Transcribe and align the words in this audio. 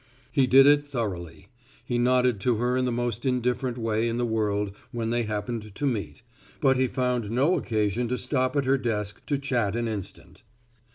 He 0.31 0.47
did 0.47 0.65
it 0.65 0.81
thoroughly. 0.81 1.49
He 1.85 1.99
nodded 1.99 2.39
to 2.39 2.55
her 2.55 2.75
in 2.75 2.85
the 2.85 2.91
most 2.91 3.23
indifferent 3.23 3.77
way 3.77 4.09
in 4.09 4.17
the 4.17 4.25
world 4.25 4.71
when 4.91 5.11
they 5.11 5.21
happened 5.25 5.75
to 5.75 5.85
meet, 5.85 6.23
but 6.59 6.75
he 6.75 6.87
found 6.87 7.29
no 7.29 7.55
occasion 7.55 8.07
to 8.07 8.17
stop 8.17 8.55
at 8.55 8.65
her 8.65 8.79
desk 8.79 9.23
to 9.27 9.37
chat 9.37 9.75
an 9.75 9.87
instant. 9.87 10.41